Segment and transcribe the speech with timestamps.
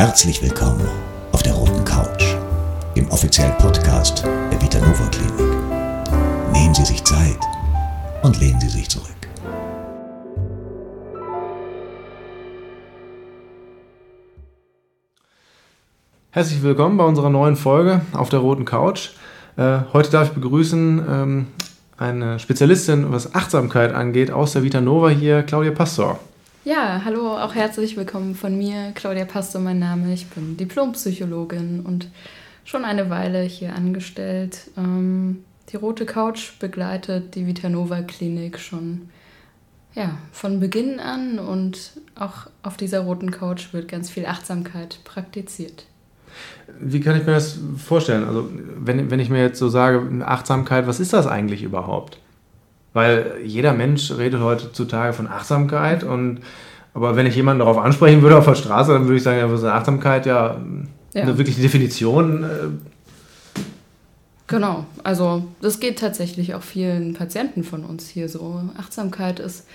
[0.00, 0.88] Herzlich willkommen
[1.30, 2.34] auf der Roten Couch,
[2.96, 6.54] dem offiziellen Podcast der Vitanova Klinik.
[6.54, 7.36] Nehmen Sie sich Zeit
[8.22, 9.10] und lehnen Sie sich zurück.
[16.30, 19.10] Herzlich willkommen bei unserer neuen Folge auf der Roten Couch.
[19.58, 21.46] Äh, heute darf ich begrüßen ähm,
[21.98, 26.18] eine Spezialistin, was Achtsamkeit angeht, aus der Vitanova hier, Claudia Pastor.
[26.70, 30.14] Ja, hallo, auch herzlich willkommen von mir, Claudia Pastor, mein Name.
[30.14, 32.06] Ich bin Diplompsychologin und
[32.64, 34.70] schon eine Weile hier angestellt.
[34.76, 35.42] Ähm,
[35.72, 39.08] die Rote Couch begleitet die Vitanova Klinik schon
[39.96, 45.86] ja, von Beginn an und auch auf dieser roten Couch wird ganz viel Achtsamkeit praktiziert.
[46.78, 48.22] Wie kann ich mir das vorstellen?
[48.22, 52.20] Also, wenn, wenn ich mir jetzt so sage, Achtsamkeit, was ist das eigentlich überhaupt?
[52.92, 56.40] Weil jeder Mensch redet heutzutage von Achtsamkeit und
[56.92, 59.50] aber wenn ich jemanden darauf ansprechen würde auf der Straße, dann würde ich sagen, ja,
[59.50, 60.26] was ist Achtsamkeit?
[60.26, 60.60] Ja,
[61.14, 61.22] ja.
[61.22, 62.42] eine wirkliche Definition.
[62.42, 63.60] Äh.
[64.48, 68.62] Genau, also das geht tatsächlich auch vielen Patienten von uns hier so.
[68.76, 69.66] Achtsamkeit ist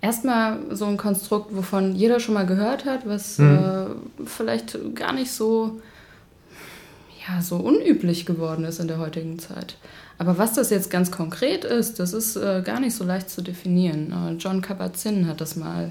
[0.00, 3.58] erstmal so ein Konstrukt, wovon jeder schon mal gehört hat, was hm.
[3.58, 5.80] äh, vielleicht gar nicht so
[7.28, 9.76] ja, so unüblich geworden ist in der heutigen Zeit.
[10.18, 13.42] Aber was das jetzt ganz konkret ist, das ist äh, gar nicht so leicht zu
[13.42, 14.12] definieren.
[14.12, 15.90] Äh, John Kabat-Zinn hat das mal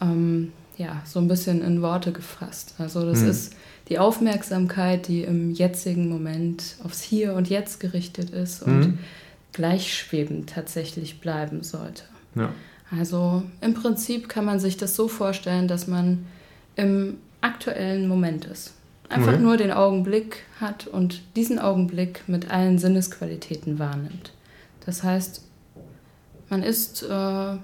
[0.00, 2.74] ähm, ja, so ein bisschen in Worte gefasst.
[2.78, 3.30] Also das hm.
[3.30, 3.54] ist
[3.88, 8.98] die Aufmerksamkeit, die im jetzigen Moment aufs Hier und Jetzt gerichtet ist und hm.
[9.52, 12.04] gleichschwebend tatsächlich bleiben sollte.
[12.34, 12.50] Ja.
[12.96, 16.26] Also im Prinzip kann man sich das so vorstellen, dass man
[16.76, 18.72] im aktuellen Moment ist.
[19.10, 19.42] Einfach mhm.
[19.42, 24.32] nur den Augenblick hat und diesen Augenblick mit allen Sinnesqualitäten wahrnimmt.
[24.86, 25.44] Das heißt,
[26.48, 27.56] man ist äh,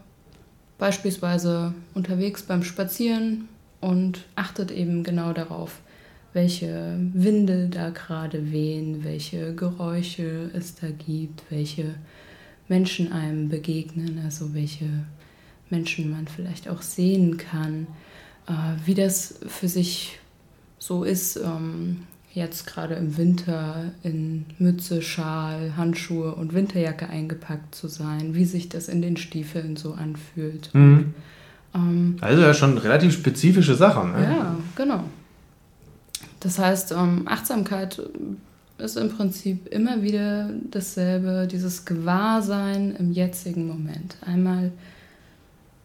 [0.77, 3.49] beispielsweise unterwegs beim Spazieren
[3.81, 5.81] und achtet eben genau darauf,
[6.33, 11.95] welche Winde da gerade wehen, welche Geräusche es da gibt, welche
[12.67, 14.89] Menschen einem begegnen, also welche
[15.71, 17.87] Menschen man vielleicht auch sehen kann,
[18.49, 18.53] äh,
[18.85, 20.19] wie das für sich
[20.87, 22.03] so ist, ähm,
[22.33, 28.69] jetzt gerade im Winter in Mütze, Schal, Handschuhe und Winterjacke eingepackt zu sein, wie sich
[28.69, 30.73] das in den Stiefeln so anfühlt.
[30.75, 31.15] Mhm.
[31.73, 34.13] Und, ähm, also ja schon relativ spezifische Sachen.
[34.13, 34.23] Ne?
[34.23, 35.05] Ja, genau.
[36.41, 38.01] Das heißt, ähm, Achtsamkeit
[38.79, 44.17] ist im Prinzip immer wieder dasselbe, dieses Gewahrsein im jetzigen Moment.
[44.21, 44.71] Einmal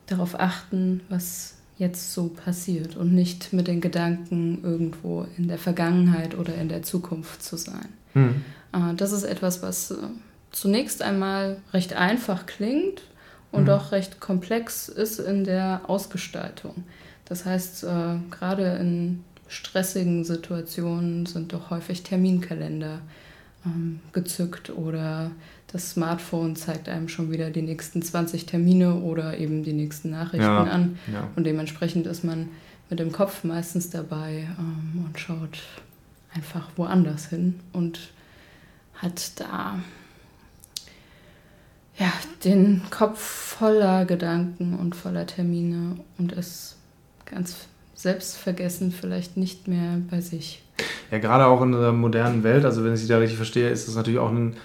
[0.08, 6.38] darauf achten, was jetzt so passiert und nicht mit den Gedanken irgendwo in der Vergangenheit
[6.38, 7.90] oder in der Zukunft zu sein.
[8.14, 8.44] Mhm.
[8.98, 9.96] Das ist etwas, was äh,
[10.52, 13.02] zunächst einmal recht einfach klingt
[13.52, 13.70] und mhm.
[13.72, 16.84] auch recht komplex ist in der Ausgestaltung.
[17.26, 23.00] Das heißt, äh, gerade in stressigen Situationen sind doch häufig Terminkalender
[23.66, 25.32] ähm, gezückt oder
[25.72, 30.42] das Smartphone zeigt einem schon wieder die nächsten 20 Termine oder eben die nächsten Nachrichten
[30.42, 31.00] ja, an.
[31.12, 31.30] Ja.
[31.36, 32.50] Und dementsprechend ist man
[32.90, 35.60] mit dem Kopf meistens dabei ähm, und schaut
[36.34, 38.12] einfach woanders hin und
[38.96, 39.80] hat da
[41.98, 42.12] ja,
[42.44, 46.78] den Kopf voller Gedanken und voller Termine und ist
[47.26, 50.64] ganz selbstvergessen vielleicht nicht mehr bei sich.
[51.12, 53.88] Ja, gerade auch in der modernen Welt, also wenn ich Sie da richtig verstehe, ist
[53.88, 54.56] das natürlich auch ein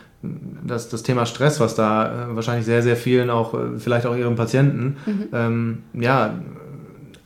[0.67, 4.17] das, das Thema Stress, was da äh, wahrscheinlich sehr, sehr vielen, auch äh, vielleicht auch
[4.17, 5.29] ihren Patienten, mhm.
[5.33, 6.35] ähm, ja,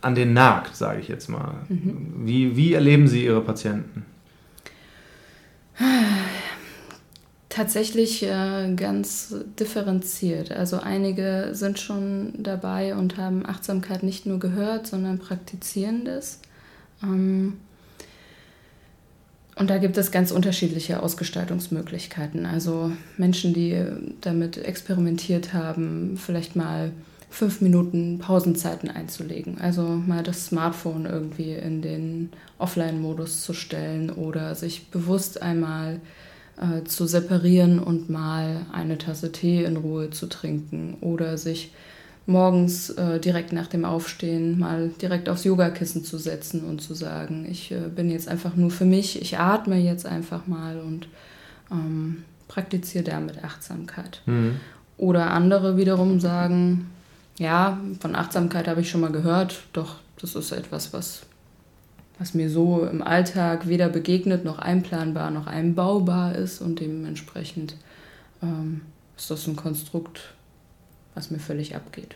[0.01, 1.53] an den nagt, sage ich jetzt mal.
[1.69, 2.13] Mhm.
[2.25, 4.05] Wie, wie erleben Sie Ihre Patienten?
[7.49, 10.51] Tatsächlich äh, ganz differenziert.
[10.51, 16.39] Also einige sind schon dabei und haben Achtsamkeit nicht nur gehört, sondern praktizieren das.
[17.03, 17.57] Ähm,
[19.61, 22.47] und da gibt es ganz unterschiedliche Ausgestaltungsmöglichkeiten.
[22.47, 23.79] Also Menschen, die
[24.19, 26.91] damit experimentiert haben, vielleicht mal
[27.29, 29.61] fünf Minuten Pausenzeiten einzulegen.
[29.61, 36.01] Also mal das Smartphone irgendwie in den Offline-Modus zu stellen oder sich bewusst einmal
[36.59, 41.71] äh, zu separieren und mal eine Tasse Tee in Ruhe zu trinken oder sich
[42.25, 47.47] morgens äh, direkt nach dem Aufstehen mal direkt aufs Yogakissen zu setzen und zu sagen,
[47.49, 51.07] ich äh, bin jetzt einfach nur für mich, ich atme jetzt einfach mal und
[51.71, 54.21] ähm, praktiziere damit Achtsamkeit.
[54.25, 54.57] Mhm.
[54.97, 56.91] Oder andere wiederum sagen,
[57.39, 61.23] ja, von Achtsamkeit habe ich schon mal gehört, doch das ist etwas, was,
[62.19, 67.75] was mir so im Alltag weder begegnet noch einplanbar noch einbaubar ist und dementsprechend
[68.43, 68.81] ähm,
[69.17, 70.33] ist das ein Konstrukt,
[71.15, 72.15] was mir völlig abgeht.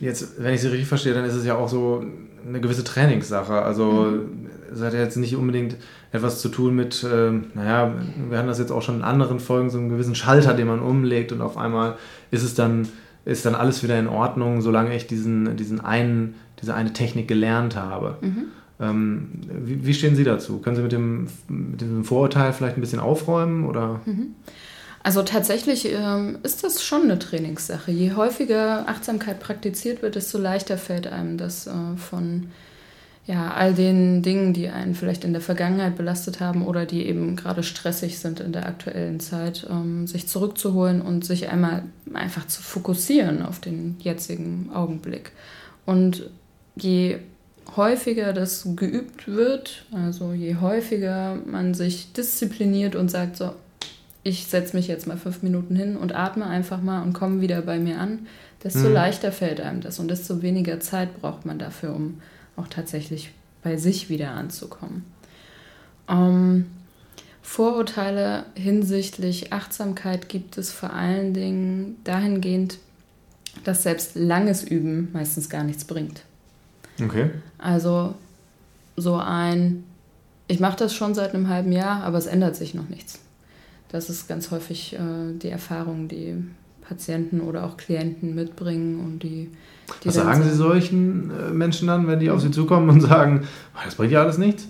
[0.00, 2.04] Jetzt, wenn ich Sie richtig verstehe, dann ist es ja auch so
[2.46, 3.62] eine gewisse Trainingssache.
[3.62, 4.46] Also mhm.
[4.72, 5.76] es hat ja jetzt nicht unbedingt
[6.12, 7.94] etwas zu tun mit, äh, naja,
[8.28, 10.80] wir hatten das jetzt auch schon in anderen Folgen, so einen gewissen Schalter, den man
[10.80, 11.96] umlegt und auf einmal
[12.30, 12.88] ist es dann,
[13.24, 17.76] ist dann alles wieder in Ordnung, solange ich diesen, diesen einen, diese eine Technik gelernt
[17.76, 18.16] habe.
[18.22, 18.44] Mhm.
[18.80, 19.28] Ähm,
[19.62, 20.58] wie, wie, stehen Sie dazu?
[20.60, 23.66] Können Sie mit dem, mit diesem Vorurteil vielleicht ein bisschen aufräumen?
[23.66, 24.00] Oder?
[24.06, 24.28] Mhm.
[25.02, 27.90] Also tatsächlich ähm, ist das schon eine Trainingssache.
[27.90, 32.50] Je häufiger Achtsamkeit praktiziert wird, desto leichter fällt einem das äh, von
[33.26, 37.36] ja, all den Dingen, die einen vielleicht in der Vergangenheit belastet haben oder die eben
[37.36, 42.60] gerade stressig sind in der aktuellen Zeit, ähm, sich zurückzuholen und sich einmal einfach zu
[42.60, 45.32] fokussieren auf den jetzigen Augenblick.
[45.86, 46.28] Und
[46.76, 47.18] je
[47.76, 53.52] häufiger das geübt wird, also je häufiger man sich diszipliniert und sagt, so,
[54.22, 57.62] ich setze mich jetzt mal fünf Minuten hin und atme einfach mal und komme wieder
[57.62, 58.26] bei mir an,
[58.62, 58.94] desto mhm.
[58.94, 62.20] leichter fällt einem das und desto weniger Zeit braucht man dafür, um
[62.56, 63.32] auch tatsächlich
[63.62, 65.04] bei sich wieder anzukommen.
[66.08, 66.66] Ähm,
[67.42, 72.78] Vorurteile hinsichtlich Achtsamkeit gibt es vor allen Dingen dahingehend,
[73.64, 76.22] dass selbst langes Üben meistens gar nichts bringt.
[77.02, 77.30] Okay.
[77.58, 78.14] Also
[78.96, 79.84] so ein,
[80.46, 83.18] ich mache das schon seit einem halben Jahr, aber es ändert sich noch nichts.
[83.92, 84.98] Das ist ganz häufig äh,
[85.34, 86.36] die Erfahrung, die
[86.80, 89.50] Patienten oder auch Klienten mitbringen und die
[90.04, 93.80] was sagen Sie solchen äh, Menschen dann, wenn die auf Sie zukommen und sagen, oh,
[93.84, 94.68] das bringt ja alles nichts?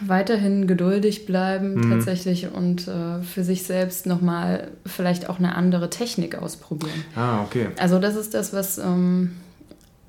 [0.00, 1.90] Weiterhin geduldig bleiben mhm.
[1.90, 7.04] tatsächlich und äh, für sich selbst nochmal vielleicht auch eine andere Technik ausprobieren.
[7.14, 7.68] Ah, okay.
[7.78, 9.32] Also das ist das, was ähm,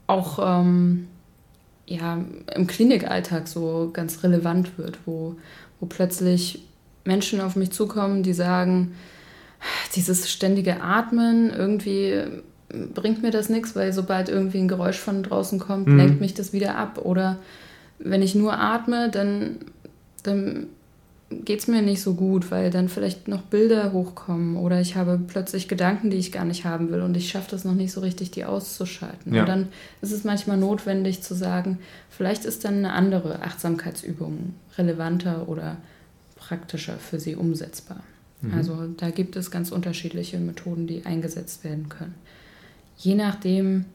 [0.08, 1.08] auch ähm,
[1.86, 2.18] ja,
[2.56, 5.36] im Klinikalltag so ganz relevant wird, wo,
[5.80, 6.64] wo plötzlich
[7.04, 8.94] Menschen auf mich zukommen, die sagen,
[9.96, 12.24] dieses ständige Atmen, irgendwie
[12.94, 15.98] bringt mir das nichts, weil sobald irgendwie ein Geräusch von draußen kommt, mhm.
[15.98, 17.00] lenkt mich das wieder ab.
[17.04, 17.38] Oder
[18.00, 19.58] wenn ich nur atme, dann,
[20.24, 20.68] dann
[21.30, 25.20] geht es mir nicht so gut, weil dann vielleicht noch Bilder hochkommen oder ich habe
[25.26, 28.02] plötzlich Gedanken, die ich gar nicht haben will und ich schaffe das noch nicht so
[28.02, 29.34] richtig, die auszuschalten.
[29.34, 29.42] Ja.
[29.42, 29.68] Und dann
[30.02, 35.78] ist es manchmal notwendig zu sagen, vielleicht ist dann eine andere Achtsamkeitsübung relevanter oder
[36.42, 38.04] praktischer für sie umsetzbar.
[38.42, 38.54] Mhm.
[38.54, 42.16] Also da gibt es ganz unterschiedliche Methoden, die eingesetzt werden können
[43.02, 43.86] je nachdem,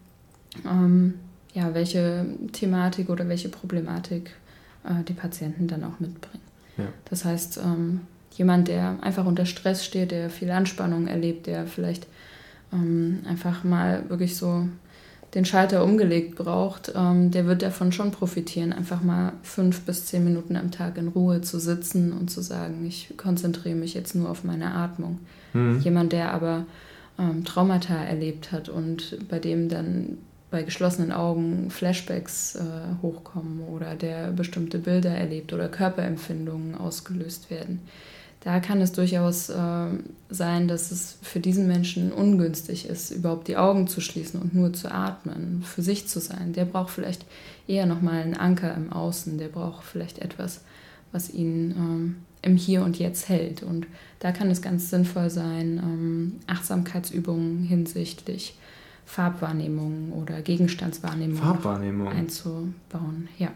[0.65, 1.15] ähm,
[1.55, 4.33] ja, welche Thematik oder welche Problematik
[4.85, 6.45] äh, die Patienten dann auch mitbringen.
[6.77, 6.89] Ja.
[7.09, 8.03] Das heißt, ähm,
[8.33, 12.07] jemand, der einfach unter Stress steht, der viel Anspannung erlebt, der vielleicht
[12.73, 14.69] ähm, einfach mal wirklich so
[15.35, 20.25] den Schalter umgelegt braucht, ähm, der wird davon schon profitieren, einfach mal fünf bis zehn
[20.25, 24.31] Minuten am Tag in Ruhe zu sitzen und zu sagen, ich konzentriere mich jetzt nur
[24.31, 25.19] auf meine Atmung.
[25.53, 25.81] Mhm.
[25.81, 26.65] Jemand, der aber
[27.19, 30.19] ähm, Traumata erlebt hat und bei dem dann
[30.51, 32.61] bei geschlossenen Augen Flashbacks äh,
[33.03, 37.81] hochkommen oder der bestimmte Bilder erlebt oder Körperempfindungen ausgelöst werden.
[38.41, 39.87] Da kann es durchaus äh,
[40.31, 44.73] sein, dass es für diesen Menschen ungünstig ist, überhaupt die Augen zu schließen und nur
[44.73, 46.53] zu atmen, für sich zu sein.
[46.53, 47.27] Der braucht vielleicht
[47.67, 50.61] eher nochmal einen Anker im Außen, der braucht vielleicht etwas,
[51.11, 53.63] was ihn ähm, im Hier und Jetzt hält.
[53.63, 53.87] Und
[54.21, 58.57] da kann es ganz sinnvoll sein, ähm, Achtsamkeitsübungen hinsichtlich
[59.07, 62.09] Farbwahrnehmung oder Gegenstandswahrnehmung Farbwahrnehmung.
[62.09, 63.29] einzubauen.
[63.39, 63.51] Ja.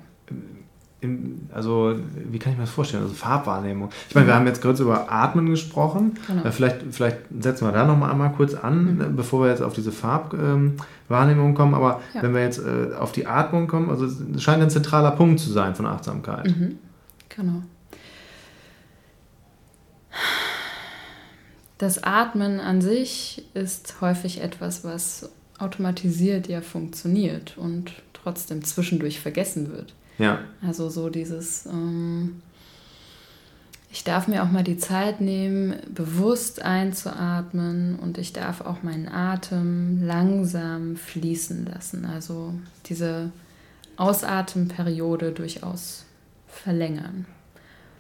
[1.03, 1.95] In, also,
[2.31, 3.05] wie kann ich mir das vorstellen?
[3.05, 3.89] Also Farbwahrnehmung.
[4.09, 6.19] Ich meine, wir haben jetzt kurz über Atmen gesprochen.
[6.27, 6.45] Genau.
[6.45, 9.17] Äh, vielleicht, vielleicht setzen wir da nochmal einmal kurz an, mhm.
[9.17, 11.75] bevor wir jetzt auf diese Farbwahrnehmung ähm, kommen.
[11.75, 12.23] Aber ja.
[12.23, 15.51] wenn wir jetzt äh, auf die Atmung kommen, also es scheint ein zentraler Punkt zu
[15.51, 16.47] sein von Achtsamkeit.
[16.47, 16.79] Mhm.
[17.31, 17.63] Genau.
[21.79, 29.73] Das Atmen an sich ist häufig etwas, was automatisiert ja funktioniert und trotzdem zwischendurch vergessen
[29.73, 29.95] wird.
[30.21, 30.41] Ja.
[30.65, 32.43] Also so dieses, ähm,
[33.91, 39.09] ich darf mir auch mal die Zeit nehmen, bewusst einzuatmen und ich darf auch meinen
[39.09, 42.05] Atem langsam fließen lassen.
[42.05, 42.55] Also
[42.87, 43.33] diese
[43.97, 46.05] Ausatemperiode durchaus
[46.47, 47.27] verlängern.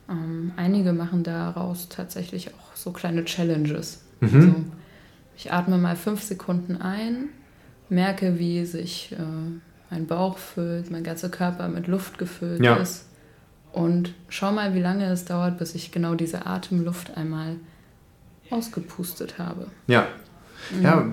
[0.08, 4.02] Ähm, einige machen daraus tatsächlich auch so kleine Challenges.
[4.20, 4.34] Mhm.
[4.34, 4.54] Also
[5.36, 7.30] ich atme mal fünf Sekunden ein,
[7.88, 9.16] merke, wie sich äh,
[9.90, 12.76] mein Bauch füllt, mein ganzer Körper mit Luft gefüllt ja.
[12.76, 13.06] ist.
[13.72, 17.56] Und schau mal, wie lange es dauert, bis ich genau diese Atemluft einmal
[18.50, 19.66] ausgepustet habe.
[19.86, 20.06] Ja.
[20.76, 20.82] Mhm.
[20.82, 21.04] Ja,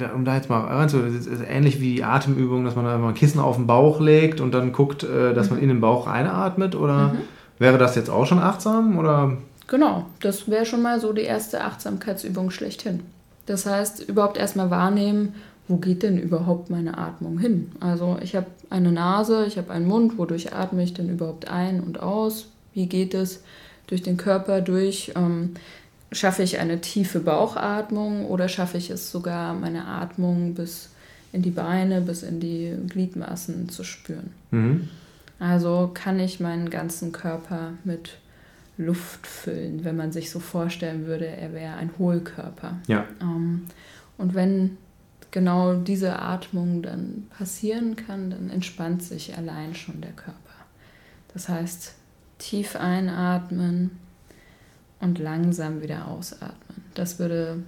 [0.00, 3.08] äh, um da jetzt mal reinzuhören, es ist ähnlich wie die Atemübung, dass man einfach
[3.08, 5.56] ein Kissen auf den Bauch legt und dann guckt, äh, dass mhm.
[5.56, 7.08] man in den Bauch einatmet oder.
[7.08, 7.18] Mhm
[7.62, 9.36] Wäre das jetzt auch schon achtsam oder?
[9.68, 13.04] Genau, das wäre schon mal so die erste Achtsamkeitsübung schlechthin.
[13.46, 15.36] Das heißt, überhaupt erstmal wahrnehmen,
[15.68, 17.72] wo geht denn überhaupt meine Atmung hin?
[17.80, 21.80] Also ich habe eine Nase, ich habe einen Mund, wodurch atme ich denn überhaupt ein
[21.80, 22.48] und aus?
[22.74, 23.42] Wie geht es
[23.86, 25.12] durch den Körper durch?
[25.14, 25.54] Ähm,
[26.10, 30.90] schaffe ich eine tiefe Bauchatmung oder schaffe ich es sogar, meine Atmung bis
[31.32, 34.30] in die Beine, bis in die Gliedmaßen zu spüren?
[34.50, 34.88] Mhm.
[35.38, 38.18] Also kann ich meinen ganzen Körper mit
[38.76, 42.76] Luft füllen, wenn man sich so vorstellen würde, er wäre ein Hohlkörper.
[42.86, 43.06] Ja.
[43.20, 43.62] Ähm,
[44.18, 44.76] und wenn
[45.32, 50.38] genau diese Atmung dann passieren kann, dann entspannt sich allein schon der Körper.
[51.32, 51.94] Das heißt,
[52.38, 53.92] tief einatmen
[55.00, 56.84] und langsam wieder ausatmen.
[56.94, 57.62] Das würde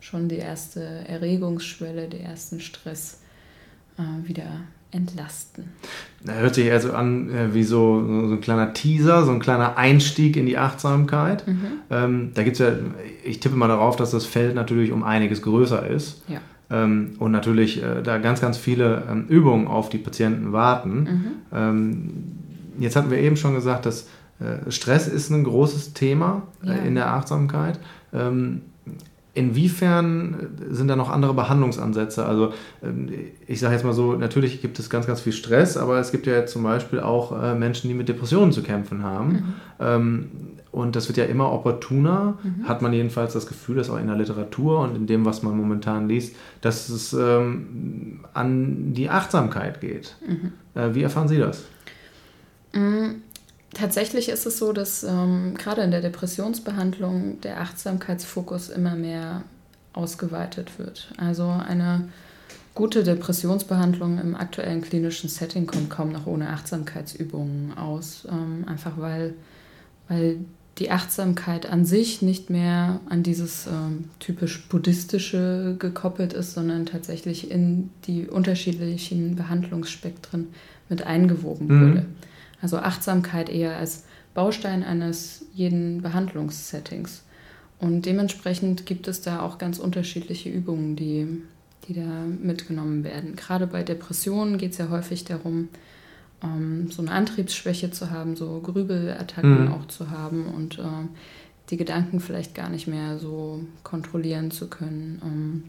[0.00, 3.20] schon die erste Erregungsschwelle, den ersten Stress
[3.98, 5.68] äh, wieder entlasten.
[6.24, 9.76] Da hört sich also an äh, wie so, so, ein kleiner Teaser, so ein kleiner
[9.76, 11.46] Einstieg in die Achtsamkeit.
[11.46, 11.66] Mhm.
[11.90, 12.72] Ähm, da gibt es ja,
[13.24, 16.22] ich tippe mal darauf, dass das Feld natürlich um einiges größer ist.
[16.28, 16.40] Ja.
[16.70, 21.00] Ähm, und natürlich äh, da ganz, ganz viele ähm, Übungen auf die Patienten warten.
[21.00, 21.26] Mhm.
[21.52, 22.10] Ähm,
[22.78, 24.08] jetzt hatten wir eben schon gesagt, dass
[24.38, 26.74] äh, Stress ist ein großes Thema äh, ja.
[26.74, 27.78] in der Achtsamkeit.
[29.32, 32.26] Inwiefern sind da noch andere Behandlungsansätze?
[32.26, 32.52] Also
[33.46, 36.26] ich sage jetzt mal so, natürlich gibt es ganz, ganz viel Stress, aber es gibt
[36.26, 39.54] ja zum Beispiel auch Menschen, die mit Depressionen zu kämpfen haben.
[39.78, 40.49] Mhm.
[40.80, 42.68] Und das wird ja immer opportuner, mhm.
[42.68, 45.56] hat man jedenfalls das Gefühl, dass auch in der Literatur und in dem, was man
[45.56, 50.16] momentan liest, dass es ähm, an die Achtsamkeit geht.
[50.26, 50.52] Mhm.
[50.74, 51.64] Äh, wie erfahren Sie das?
[52.72, 53.22] Mhm.
[53.72, 59.42] Tatsächlich ist es so, dass ähm, gerade in der Depressionsbehandlung der Achtsamkeitsfokus immer mehr
[59.92, 61.12] ausgeweitet wird.
[61.16, 62.08] Also eine
[62.74, 69.34] gute Depressionsbehandlung im aktuellen klinischen Setting kommt kaum noch ohne Achtsamkeitsübungen aus, ähm, einfach weil,
[70.08, 70.38] weil
[70.80, 77.50] die Achtsamkeit an sich nicht mehr an dieses ähm, typisch buddhistische gekoppelt ist, sondern tatsächlich
[77.50, 80.48] in die unterschiedlichen Behandlungsspektren
[80.88, 81.80] mit eingewoben mhm.
[81.80, 82.06] wurde.
[82.62, 87.22] Also Achtsamkeit eher als Baustein eines jeden Behandlungssettings.
[87.78, 91.42] Und dementsprechend gibt es da auch ganz unterschiedliche Übungen, die,
[91.88, 93.36] die da mitgenommen werden.
[93.36, 95.68] Gerade bei Depressionen geht es ja häufig darum,
[96.42, 99.72] ähm, so eine Antriebsschwäche zu haben, so Grübelattacken mhm.
[99.72, 101.08] auch zu haben und äh,
[101.70, 105.20] die Gedanken vielleicht gar nicht mehr so kontrollieren zu können.
[105.24, 105.62] Ähm,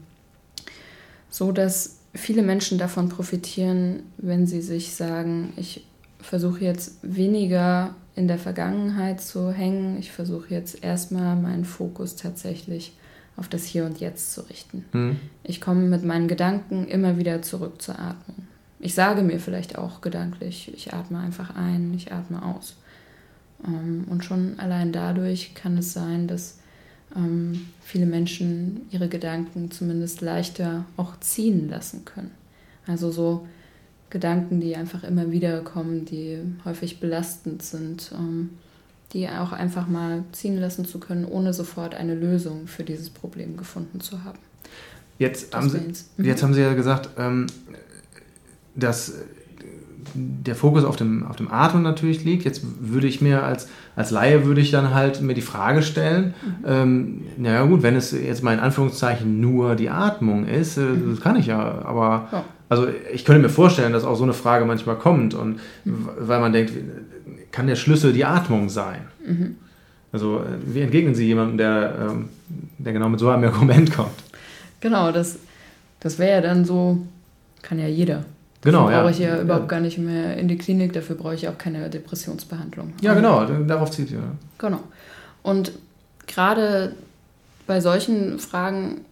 [1.28, 5.86] so dass viele Menschen davon profitieren, wenn sie sich sagen, ich
[6.20, 9.98] versuche jetzt weniger in der Vergangenheit zu hängen.
[9.98, 12.92] Ich versuche jetzt erstmal meinen Fokus tatsächlich
[13.36, 14.84] auf das Hier und Jetzt zu richten.
[14.92, 15.16] Mhm.
[15.42, 18.46] Ich komme mit meinen Gedanken immer wieder zurück zur Atmung.
[18.82, 22.76] Ich sage mir vielleicht auch gedanklich, ich atme einfach ein, ich atme aus.
[23.64, 26.58] Ähm, und schon allein dadurch kann es sein, dass
[27.16, 32.32] ähm, viele Menschen ihre Gedanken zumindest leichter auch ziehen lassen können.
[32.86, 33.46] Also so
[34.10, 38.50] Gedanken, die einfach immer wieder kommen, die häufig belastend sind, ähm,
[39.12, 43.56] die auch einfach mal ziehen lassen zu können, ohne sofort eine Lösung für dieses Problem
[43.56, 44.40] gefunden zu haben.
[45.18, 45.78] Jetzt, haben Sie,
[46.16, 46.24] mhm.
[46.24, 47.46] jetzt haben Sie ja gesagt, ähm,
[48.74, 49.14] dass
[50.14, 52.44] der Fokus auf dem, auf dem Atmen natürlich liegt.
[52.44, 56.34] Jetzt würde ich mir als, als Laie würde ich dann halt mir die Frage stellen,
[56.42, 56.64] mhm.
[56.66, 61.10] ähm, naja gut, wenn es jetzt mal in Anführungszeichen nur die Atmung ist, äh, mhm.
[61.10, 62.44] das kann ich ja, aber ja.
[62.68, 66.08] also ich könnte mir vorstellen, dass auch so eine Frage manchmal kommt und mhm.
[66.18, 66.72] weil man denkt,
[67.50, 69.02] kann der Schlüssel die Atmung sein?
[69.26, 69.56] Mhm.
[70.12, 72.28] Also äh, wie entgegnen Sie jemandem, der, ähm,
[72.78, 74.10] der genau mit so einem Argument kommt?
[74.80, 75.38] Genau, das,
[76.00, 76.98] das wäre ja dann so,
[77.62, 78.24] kann ja jeder.
[78.62, 81.34] Genau, dafür brauche ich ja, ja überhaupt gar nicht mehr in die Klinik, dafür brauche
[81.34, 82.92] ich auch keine Depressionsbehandlung.
[83.00, 84.22] Ja, genau, darauf zieht ihr.
[84.58, 84.80] Genau.
[85.42, 85.72] Und
[86.26, 86.94] gerade
[87.66, 89.02] bei solchen Fragen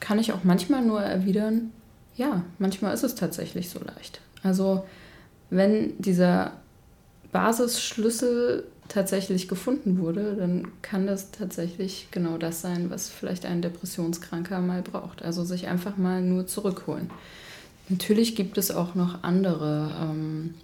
[0.00, 1.72] kann ich auch manchmal nur erwidern,
[2.16, 4.20] ja, manchmal ist es tatsächlich so leicht.
[4.42, 4.84] Also
[5.50, 6.52] wenn dieser
[7.32, 14.60] Basisschlüssel tatsächlich gefunden wurde, dann kann das tatsächlich genau das sein, was vielleicht ein Depressionskranker
[14.60, 15.22] mal braucht.
[15.22, 17.10] Also sich einfach mal nur zurückholen.
[17.90, 20.54] Natürlich gibt es auch noch andere ähm,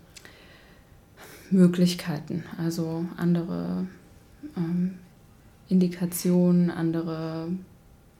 [1.50, 3.86] Möglichkeiten, also andere
[4.56, 4.94] ähm,
[5.68, 7.48] Indikationen, andere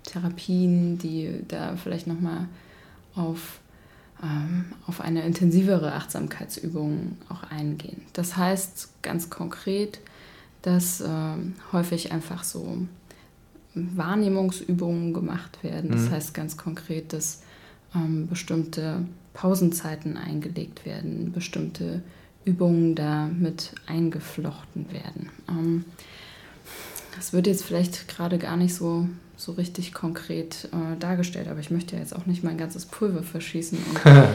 [0.03, 2.49] Therapien, die da vielleicht nochmal
[3.15, 3.61] auf,
[4.23, 8.03] ähm, auf eine intensivere Achtsamkeitsübung auch eingehen.
[8.13, 10.01] Das heißt ganz konkret,
[10.63, 12.79] dass ähm, häufig einfach so
[13.75, 15.91] Wahrnehmungsübungen gemacht werden.
[15.93, 16.11] Das mhm.
[16.11, 17.43] heißt ganz konkret, dass
[17.97, 22.03] ähm, bestimmte Pausenzeiten eingelegt werden, bestimmte
[22.45, 25.31] Übungen da mit eingeflochten werden.
[25.49, 25.85] Ähm,
[27.17, 31.71] das wird jetzt vielleicht gerade gar nicht so, so richtig konkret äh, dargestellt, aber ich
[31.71, 33.79] möchte ja jetzt auch nicht mein ganzes Pulver verschießen.
[33.79, 34.27] Und, äh,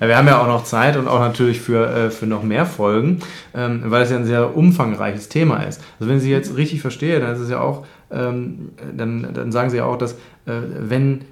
[0.00, 2.66] ja, wir haben ja auch noch Zeit und auch natürlich für, äh, für noch mehr
[2.66, 3.20] Folgen,
[3.52, 5.80] ähm, weil es ja ein sehr umfangreiches Thema ist.
[5.98, 9.52] Also wenn ich Sie jetzt richtig verstehe, dann ist es ja auch, ähm, dann, dann
[9.52, 10.12] sagen Sie ja auch, dass
[10.46, 11.22] äh, wenn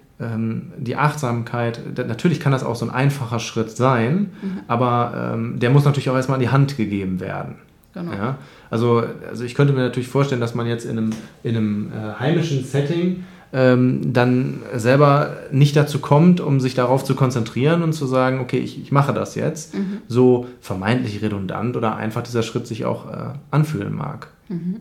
[0.78, 4.60] die Achtsamkeit, natürlich kann das auch so ein einfacher Schritt sein, mhm.
[4.68, 7.56] aber ähm, der muss natürlich auch erstmal in die Hand gegeben werden.
[7.94, 8.12] Genau.
[8.12, 8.38] Ja?
[8.70, 11.10] Also, also ich könnte mir natürlich vorstellen, dass man jetzt in einem,
[11.42, 17.14] in einem äh, heimischen Setting ähm, dann selber nicht dazu kommt, um sich darauf zu
[17.14, 19.98] konzentrieren und zu sagen, okay, ich, ich mache das jetzt, mhm.
[20.08, 24.28] so vermeintlich redundant oder einfach dieser Schritt sich auch äh, anfühlen mag.
[24.48, 24.76] Mhm.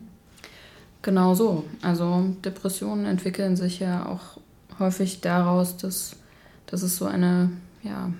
[1.02, 1.66] Genau so.
[1.82, 4.40] Also Depressionen entwickeln sich ja auch
[4.82, 6.18] häufig daraus, dass,
[6.66, 7.52] dass es so eine
[7.84, 8.12] ja,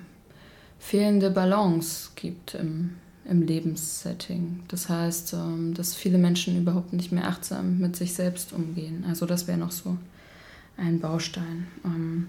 [0.78, 2.94] fehlende Balance gibt im,
[3.26, 4.62] im Lebenssetting.
[4.68, 9.04] Das heißt, ähm, dass viele Menschen überhaupt nicht mehr achtsam mit sich selbst umgehen.
[9.06, 9.98] Also das wäre noch so
[10.78, 11.66] ein Baustein.
[11.84, 12.28] Ähm,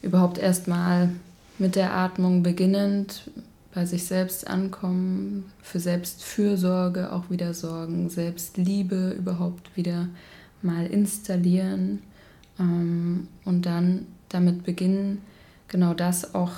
[0.00, 1.10] überhaupt erstmal
[1.58, 3.30] mit der Atmung beginnend,
[3.74, 10.08] bei sich selbst ankommen, für Selbstfürsorge auch wieder sorgen, Selbstliebe überhaupt wieder
[10.62, 12.00] mal installieren
[12.58, 15.22] ähm, und dann damit beginnen,
[15.68, 16.52] genau das auch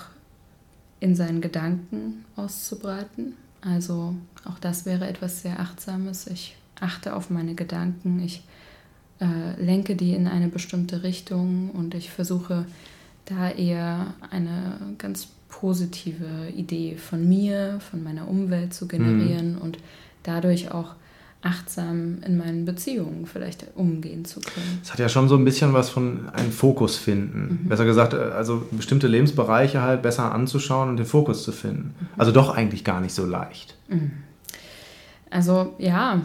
[1.00, 3.34] in seinen Gedanken auszubreiten.
[3.60, 4.14] Also
[4.44, 6.26] auch das wäre etwas sehr Achtsames.
[6.26, 8.42] Ich achte auf meine Gedanken, ich
[9.20, 12.66] äh, lenke die in eine bestimmte Richtung und ich versuche
[13.26, 19.58] da eher eine ganz positive Idee von mir, von meiner Umwelt zu generieren mhm.
[19.58, 19.78] und
[20.22, 20.94] dadurch auch
[21.42, 24.80] achtsam in meinen Beziehungen vielleicht umgehen zu können.
[24.82, 27.60] Es hat ja schon so ein bisschen was von einem Fokus finden.
[27.62, 27.68] Mhm.
[27.68, 31.94] Besser gesagt, äh, also bestimmte Lebensbereiche halt besser anzuschauen und den Fokus zu finden.
[31.98, 32.06] Mhm.
[32.18, 33.74] Also doch eigentlich gar nicht so leicht.
[33.88, 34.12] Mhm.
[35.30, 36.20] Also ja,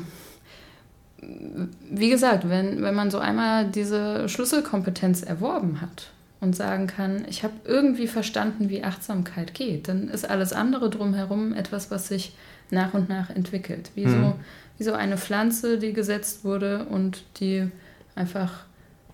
[1.90, 7.44] wie gesagt, wenn, wenn man so einmal diese Schlüsselkompetenz erworben hat und sagen kann, ich
[7.44, 12.36] habe irgendwie verstanden, wie Achtsamkeit geht, dann ist alles andere drumherum etwas, was sich
[12.70, 13.92] nach und nach entwickelt.
[13.96, 14.34] Wie so mhm
[14.78, 17.70] wie so eine Pflanze, die gesetzt wurde und die
[18.16, 18.66] einfach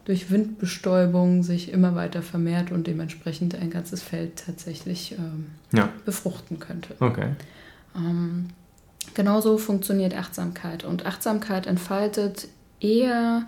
[0.05, 5.89] durch Windbestäubung sich immer weiter vermehrt und dementsprechend ein ganzes Feld tatsächlich ähm, ja.
[6.05, 6.95] befruchten könnte.
[6.99, 7.35] Okay.
[7.95, 8.47] Ähm,
[9.13, 10.83] genauso funktioniert Achtsamkeit.
[10.83, 12.47] Und Achtsamkeit entfaltet
[12.79, 13.43] eher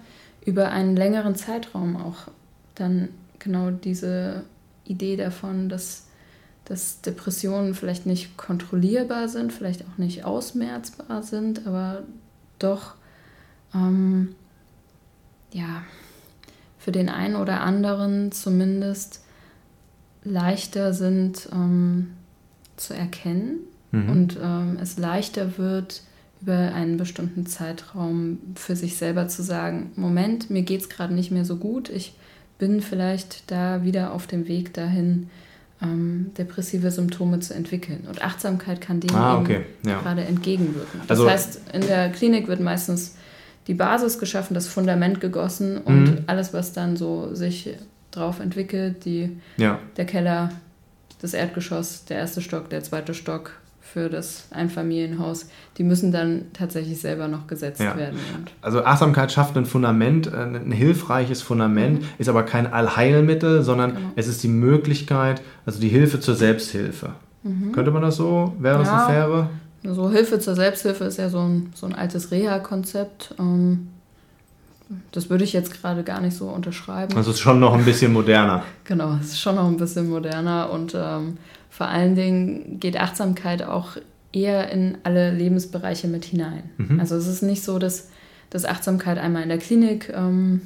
[0.46, 2.28] über einen längeren Zeitraum auch
[2.76, 3.10] dann
[3.40, 4.44] genau diese
[4.86, 6.08] Idee davon, dass
[6.66, 12.04] dass Depressionen vielleicht nicht kontrollierbar sind, vielleicht auch nicht ausmerzbar sind, aber
[12.60, 12.96] doch
[13.74, 14.36] ähm,
[15.52, 15.84] ja
[16.78, 19.22] für den einen oder anderen zumindest
[20.24, 22.12] leichter sind ähm,
[22.76, 23.60] zu erkennen
[23.92, 24.10] mhm.
[24.10, 26.02] und ähm, es leichter wird,
[26.42, 31.32] über einen bestimmten Zeitraum für sich selber zu sagen, Moment, mir geht es gerade nicht
[31.32, 32.16] mehr so gut, ich
[32.60, 35.30] bin vielleicht da wieder auf dem Weg dahin,
[35.84, 38.06] ähm, depressive Symptome zu entwickeln.
[38.08, 39.66] Und Achtsamkeit kann dem ah, okay.
[39.86, 40.02] ja.
[40.02, 41.02] gerade entgegenwirken.
[41.08, 43.16] Das also, heißt, in der Klinik wird meistens
[43.68, 46.24] die Basis geschaffen, das Fundament gegossen und mhm.
[46.28, 47.76] alles, was dann so sich
[48.12, 49.80] drauf entwickelt, die, ja.
[49.98, 50.52] der Keller,
[51.22, 53.52] das Erdgeschoss, der erste Stock, der zweite Stock,
[53.84, 57.96] für das Einfamilienhaus, die müssen dann tatsächlich selber noch gesetzt ja.
[57.96, 58.18] werden.
[58.62, 62.08] also Achtsamkeit schafft ein Fundament, äh, ein hilfreiches Fundament, mhm.
[62.18, 64.10] ist aber kein Allheilmittel, sondern genau.
[64.16, 67.12] es ist die Möglichkeit, also die Hilfe zur Selbsthilfe.
[67.44, 67.72] Mhm.
[67.74, 68.56] Könnte man das so?
[68.58, 69.06] Wäre das ja.
[69.06, 69.50] eine faire?
[69.84, 73.36] So Hilfe zur Selbsthilfe ist ja so ein, so ein altes Reha-Konzept.
[73.38, 73.90] Ähm,
[75.12, 77.16] das würde ich jetzt gerade gar nicht so unterschreiben.
[77.16, 78.64] Also es ist schon noch ein bisschen moderner.
[78.86, 81.38] genau, es ist schon noch ein bisschen moderner und ähm,
[81.74, 83.98] vor allen Dingen geht Achtsamkeit auch
[84.32, 86.70] eher in alle Lebensbereiche mit hinein.
[86.78, 87.00] Mhm.
[87.00, 88.10] Also es ist nicht so, dass,
[88.52, 90.62] dass Achtsamkeit einmal in der Klinik ähm,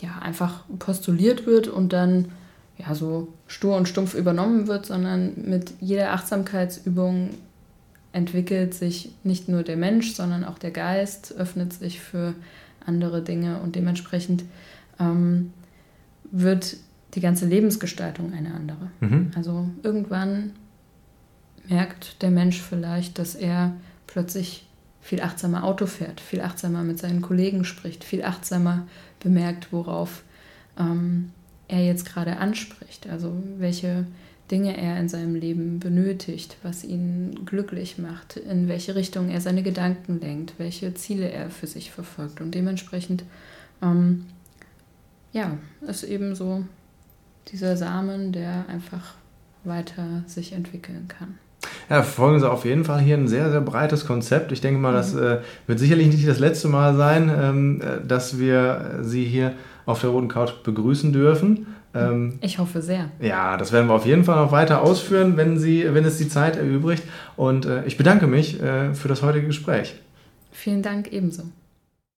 [0.00, 2.26] ja, einfach postuliert wird und dann
[2.78, 7.30] ja, so stur und stumpf übernommen wird, sondern mit jeder Achtsamkeitsübung
[8.12, 12.34] entwickelt sich nicht nur der Mensch, sondern auch der Geist, öffnet sich für
[12.86, 14.44] andere Dinge und dementsprechend
[15.00, 15.52] ähm,
[16.30, 16.76] wird
[17.14, 18.90] die ganze Lebensgestaltung eine andere.
[19.00, 19.30] Mhm.
[19.34, 20.52] Also irgendwann
[21.68, 23.74] merkt der Mensch vielleicht, dass er
[24.06, 24.66] plötzlich
[25.00, 28.86] viel achtsamer Auto fährt, viel achtsamer mit seinen Kollegen spricht, viel achtsamer
[29.20, 30.24] bemerkt, worauf
[30.78, 31.30] ähm,
[31.68, 34.06] er jetzt gerade anspricht, also welche
[34.50, 39.62] Dinge er in seinem Leben benötigt, was ihn glücklich macht, in welche Richtung er seine
[39.62, 42.40] Gedanken lenkt, welche Ziele er für sich verfolgt.
[42.40, 43.24] Und dementsprechend,
[43.82, 44.26] ähm,
[45.32, 46.64] ja, ist eben so
[47.48, 49.14] dieser Samen, der einfach
[49.64, 51.38] weiter sich entwickeln kann.
[51.88, 54.52] ja, verfolgen Sie auf jeden Fall hier ein sehr, sehr breites Konzept.
[54.52, 55.22] Ich denke mal, das mhm.
[55.22, 59.52] äh, wird sicherlich nicht das letzte Mal sein, ähm, äh, dass wir Sie hier
[59.84, 61.66] auf der Roten Couch begrüßen dürfen.
[61.94, 63.10] Ähm, ich hoffe sehr.
[63.20, 66.28] Ja, das werden wir auf jeden Fall noch weiter ausführen, wenn, Sie, wenn es die
[66.28, 67.04] Zeit erübrigt.
[67.36, 69.94] Und äh, ich bedanke mich äh, für das heutige Gespräch.
[70.52, 71.44] Vielen Dank ebenso.